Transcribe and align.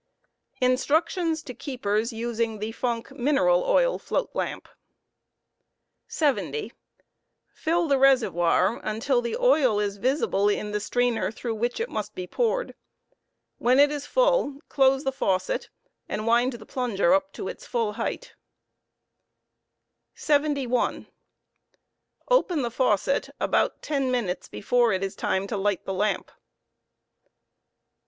INSTRUCTIONS 0.61 1.43
TO 1.43 1.53
KEEPERS 1.53 2.11
USING 2.11 2.57
THE 2.57 2.71
FUNOK 2.71 3.11
MINERAL 3.11 3.63
OIL 3.63 3.99
FLOAT 3.99 4.31
LAMP. 4.33 4.67
70. 6.07 6.73
Fill 7.53 7.87
the 7.87 7.99
reservoir 7.99 8.79
until 8.83 9.21
the 9.21 9.37
oil 9.37 9.79
is 9.79 9.97
visible 9.97 10.49
in 10.49 10.71
the 10.71 10.79
strainer 10.79 11.29
through 11.29 11.53
which 11.53 11.79
it 11.79 11.87
must 11.87 12.15
be 12.15 12.25
poured. 12.25 12.73
When 13.59 13.79
it 13.79 13.91
is 13.91 14.07
full, 14.07 14.57
close 14.69 15.03
the 15.03 15.11
faucet 15.11 15.69
and 16.09 16.25
wind 16.25 16.53
the 16.53 16.65
plunger 16.65 17.13
up 17.13 17.31
to 17.33 17.47
ite 17.47 17.61
full 17.61 17.93
height 17.93 18.33
voir 20.15 20.15
* 20.15 20.15
71. 20.15 21.05
Open 22.27 22.63
the 22.63 22.71
faucet 22.71 23.29
about 23.39 23.83
ten 23.83 24.09
minutes 24.09 24.47
before 24.47 24.93
it 24.93 25.03
is 25.03 25.15
time 25.15 25.45
to 25.45 25.57
light 25.57 25.85
the 25.85 25.93
lamp. 25.93 26.29
72. 26.29 26.41